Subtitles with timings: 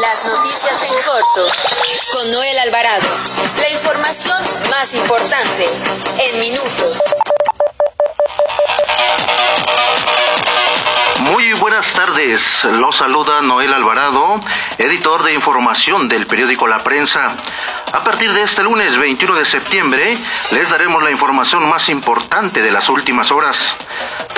[0.00, 1.48] Las noticias en corto
[2.12, 3.06] con Noel Alvarado.
[3.60, 5.64] La información más importante
[6.24, 7.02] en minutos.
[11.20, 14.38] Muy buenas tardes, los saluda Noel Alvarado,
[14.78, 17.34] editor de información del periódico La Prensa.
[17.92, 20.16] A partir de este lunes 21 de septiembre
[20.52, 23.74] les daremos la información más importante de las últimas horas.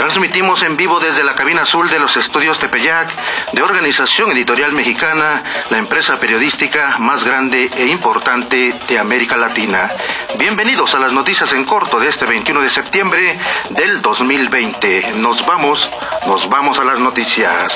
[0.00, 3.10] Transmitimos en vivo desde la cabina azul de los estudios Tepeyac
[3.52, 9.90] de Organización Editorial Mexicana, la empresa periodística más grande e importante de América Latina.
[10.38, 15.16] Bienvenidos a las noticias en corto de este 21 de septiembre del 2020.
[15.16, 15.90] Nos vamos,
[16.26, 17.70] nos vamos a las noticias.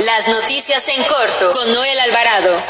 [0.00, 2.62] Las noticias en corto con Noel Alvarado.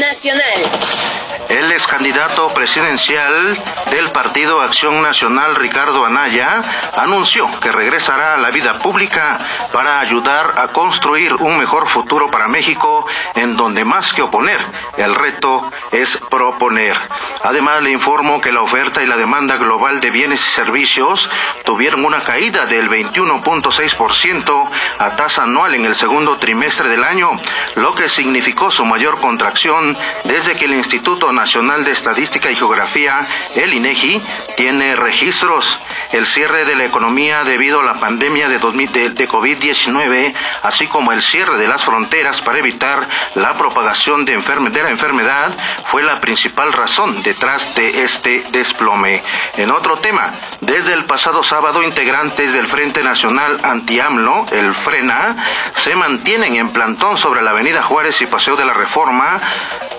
[0.00, 1.29] Nacional.
[1.60, 3.54] El ex candidato presidencial
[3.90, 6.62] del Partido Acción Nacional, Ricardo Anaya,
[6.96, 9.36] anunció que regresará a la vida pública
[9.70, 14.58] para ayudar a construir un mejor futuro para México, en donde más que oponer,
[14.96, 16.96] el reto es proponer.
[17.44, 21.28] Además, le informo que la oferta y la demanda global de bienes y servicios
[21.66, 27.32] tuvieron una caída del 21.6% a tasa anual en el segundo trimestre del año,
[27.74, 33.26] lo que significó su mayor contracción desde que el Instituto Nacional de Estadística y Geografía,
[33.56, 34.22] el INEGI,
[34.56, 35.80] tiene registros.
[36.12, 41.22] El cierre de la economía debido a la pandemia de, de COVID-19, así como el
[41.22, 45.52] cierre de las fronteras para evitar la propagación de, de la enfermedad,
[45.86, 49.22] fue la principal razón detrás de este desplome.
[49.56, 50.30] En otro tema,
[50.60, 55.36] desde el pasado sábado, integrantes del Frente Nacional Anti-AMLO, el FRENA,
[55.74, 59.40] se mantienen en plantón sobre la Avenida Juárez y Paseo de la Reforma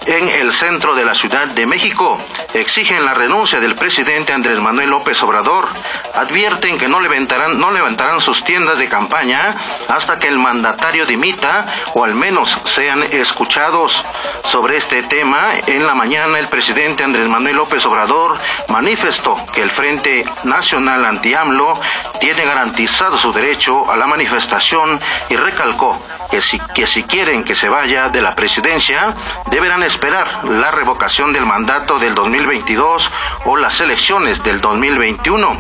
[0.06, 2.18] en el centro de la Ciudad de México.
[2.54, 5.70] Exigen la renuncia del presidente Andrés Manuel López Obrador.
[6.14, 9.56] Advierten que no levantarán, no levantarán sus tiendas de campaña
[9.88, 14.04] hasta que el mandatario dimita o al menos sean escuchados.
[14.44, 18.38] Sobre este tema, en la mañana el presidente Andrés Manuel López Obrador
[18.68, 21.74] manifestó que el Frente Nacional Anti-AMLO
[22.20, 25.00] tiene garantizado su derecho a la manifestación
[25.30, 25.98] y recalcó
[26.30, 29.14] que si, que si quieren que se vaya de la presidencia,
[29.50, 33.12] deberán esperar la revocación del mandato del 2022
[33.46, 35.58] o las elecciones del 2021.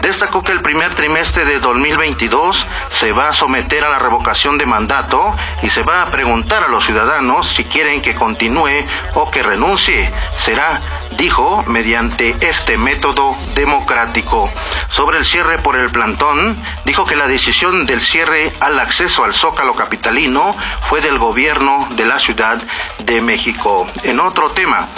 [0.00, 4.64] Destacó que el primer trimestre de 2022 se va a someter a la revocación de
[4.64, 9.42] mandato y se va a preguntar a los ciudadanos si quieren que continúe o que
[9.42, 10.10] renuncie.
[10.36, 10.80] Será,
[11.16, 14.48] dijo, mediante este método democrático.
[14.90, 19.34] Sobre el cierre por el plantón, dijo que la decisión del cierre al acceso al
[19.34, 20.54] Zócalo capitalino
[20.88, 22.58] fue del gobierno de la Ciudad
[23.04, 23.86] de México.
[24.04, 24.88] En otro tema,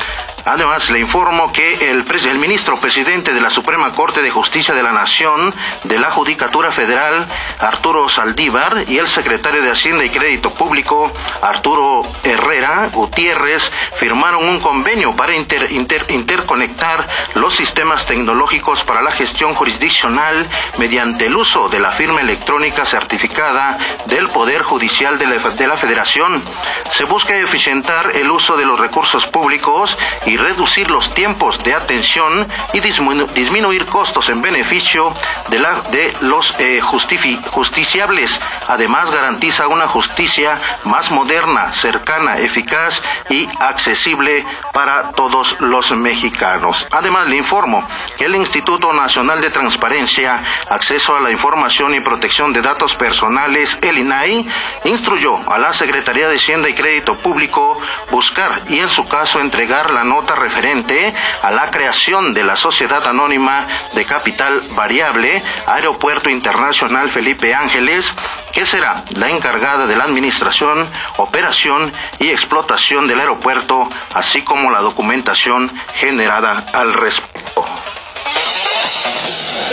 [0.44, 2.04] Además, le informo que el,
[2.38, 7.26] ministro presidente de la Suprema Corte de Justicia de la Nación, de la Judicatura Federal,
[7.58, 11.12] Arturo Saldívar, y el secretario de Hacienda y Crédito Público,
[11.42, 20.46] Arturo Herrera Gutiérrez, firmaron un convenio para interconectar los sistemas tecnológicos para la gestión jurisdiccional
[20.78, 25.76] mediante el uso de la firma electrónica certificada del Poder Judicial de la, de la
[25.76, 26.42] Federación.
[26.90, 32.46] Se busca eficientar el uso de los recursos públicos y reducir los tiempos de atención
[32.72, 35.12] y disminuir costos en beneficio
[35.48, 38.40] de los eh, justiciables.
[38.70, 46.86] Además, garantiza una justicia más moderna, cercana, eficaz y accesible para todos los mexicanos.
[46.92, 47.84] Además, le informo
[48.16, 53.76] que el Instituto Nacional de Transparencia, Acceso a la Información y Protección de Datos Personales,
[53.82, 54.48] el INAI,
[54.84, 57.76] instruyó a la Secretaría de Hacienda y Crédito Público
[58.12, 63.04] buscar y en su caso entregar la nota referente a la creación de la Sociedad
[63.08, 68.14] Anónima de Capital Variable Aeropuerto Internacional Felipe Ángeles,
[68.52, 74.80] que será la encargada de la administración, operación y explotación del aeropuerto, así como la
[74.80, 77.64] documentación generada al respecto.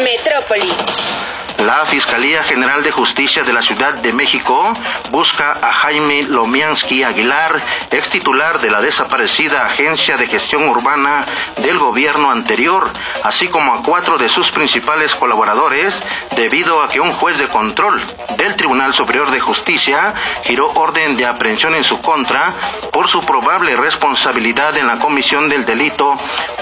[0.04, 1.16] Metrópoli.
[1.59, 4.73] La Fiscalía General de Justicia de la Ciudad de México
[5.09, 7.59] busca a Jaime Lomiansky Aguilar,
[7.90, 11.26] ex titular de la desaparecida Agencia de Gestión Urbana
[11.64, 12.91] del gobierno anterior,
[13.23, 15.99] así como a cuatro de sus principales colaboradores,
[16.35, 17.99] debido a que un juez de control
[18.37, 22.53] del Tribunal Superior de Justicia giró orden de aprehensión en su contra
[22.91, 26.16] por su probable responsabilidad en la comisión del delito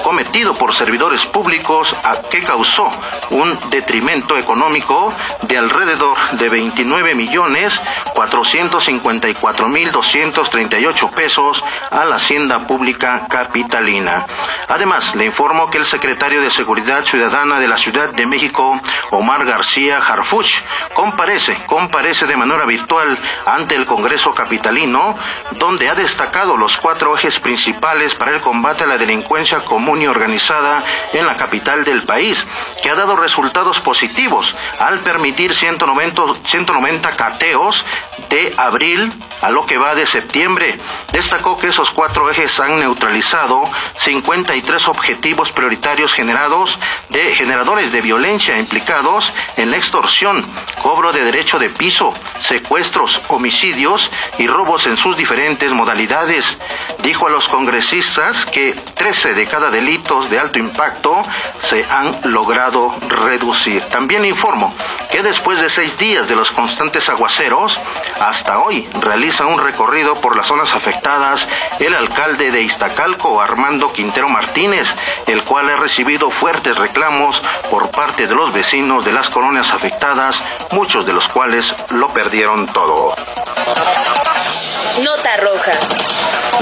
[0.04, 2.90] cometido por servidores públicos a que causó
[3.32, 4.85] un detrimento económico
[5.42, 7.82] De alrededor de 29 millones
[8.14, 14.28] 454 mil 238 pesos a la Hacienda Pública Capitalina.
[14.68, 18.80] Además, le informo que el secretario de Seguridad Ciudadana de la Ciudad de México,
[19.10, 20.62] Omar García Harfuch,
[20.94, 23.18] comparece, comparece de manera virtual
[23.48, 25.18] ante el Congreso Capitalino,
[25.54, 30.08] donde ha destacado los cuatro ejes principales para el combate a la delincuencia común y
[30.08, 30.84] organizada
[31.14, 32.46] en la capital del país,
[32.84, 37.86] que ha dado resultados positivos al permitir 190, 190 cateos
[38.30, 39.12] de abril
[39.46, 40.76] a lo que va de septiembre.
[41.12, 48.58] Destacó que esos cuatro ejes han neutralizado 53 objetivos prioritarios generados de generadores de violencia
[48.58, 50.44] implicados en la extorsión,
[50.82, 52.12] cobro de derecho de piso,
[52.42, 54.10] secuestros, homicidios
[54.40, 56.58] y robos en sus diferentes modalidades.
[57.04, 61.22] Dijo a los congresistas que 13 de cada delitos de alto impacto
[61.60, 63.84] se han logrado reducir.
[63.92, 64.74] También informo
[65.12, 67.80] que después de seis días de los constantes aguaceros,
[68.20, 71.48] hasta hoy realiza un recorrido por las zonas afectadas
[71.80, 74.96] el alcalde de Iztacalco, Armando Quintero Martínez,
[75.28, 80.42] el cual ha recibido fuertes reclamos por parte de los vecinos de las colonias afectadas,
[80.72, 83.14] muchos de los cuales lo perdieron todo.
[85.04, 85.74] Nota roja.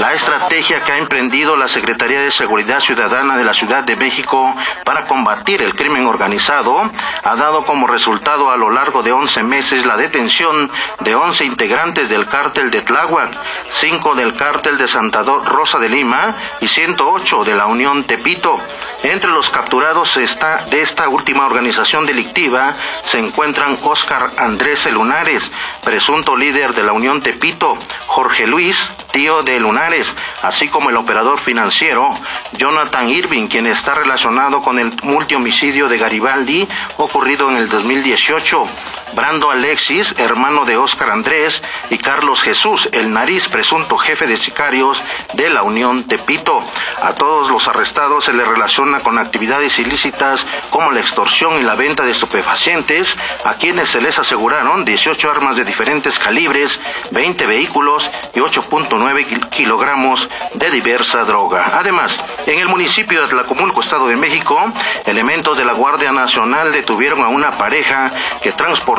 [0.00, 4.52] La estrategia que ha emprendido la Secretaría de Seguridad Ciudadana de la Ciudad de México
[4.82, 6.90] para combatir el crimen organizado
[7.22, 10.68] ha dado como resultado a lo largo de 11 meses la detención
[11.00, 13.30] de 11 integrantes del cártel de Tláhuac,
[13.70, 18.58] 5 del cártel de Santa Rosa de Lima y 108 de la Unión Tepito.
[19.04, 25.52] Entre los capturados está, de esta última organización delictiva se encuentran Óscar Andrés Lunares,
[25.84, 27.78] presunto líder de la Unión Tepito,
[28.14, 28.78] Jorge Luis,
[29.10, 32.14] tío de Lunares, así como el operador financiero
[32.52, 38.66] Jonathan Irving, quien está relacionado con el multihomicidio de Garibaldi ocurrido en el 2018.
[39.14, 45.00] Brando Alexis, hermano de Óscar Andrés, y Carlos Jesús, el nariz, presunto jefe de sicarios
[45.34, 46.58] de la Unión Tepito.
[47.02, 51.76] A todos los arrestados se les relaciona con actividades ilícitas como la extorsión y la
[51.76, 56.80] venta de estupefacientes, a quienes se les aseguraron 18 armas de diferentes calibres,
[57.12, 61.72] 20 vehículos y 8.9 kilogramos de diversa droga.
[61.74, 62.16] Además,
[62.46, 64.60] en el municipio de Atlacomulco, Estado de México,
[65.06, 68.10] elementos de la Guardia Nacional detuvieron a una pareja
[68.42, 68.48] que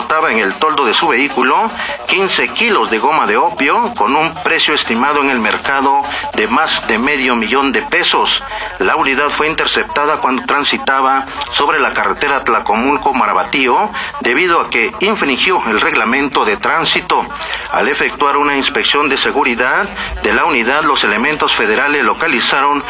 [0.06, 1.70] transportaba en el toldo de su vehículo
[2.08, 6.02] 15 kilos de goma de opio con un precio estimado en el mercado
[6.36, 8.44] de más de medio millón de pesos.
[8.80, 13.90] La unidad fue interceptada cuando transitaba sobre la carretera Tlacomulco-Marabatío
[14.22, 17.26] debido a que infringió el reglamento de tránsito.
[17.72, 19.88] Al efectuar una inspección de seguridad
[20.22, 22.84] de la unidad, los elementos federales localizaron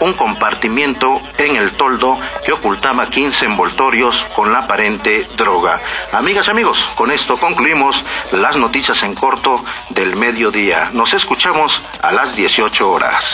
[0.00, 5.80] un compartimiento en el toldo que ocultaba 15 envoltorios con la aparente droga.
[6.12, 10.90] Amigas y amigos, con esto concluimos las noticias en corto del mediodía.
[10.92, 13.24] Nos escuchamos a las 18 horas.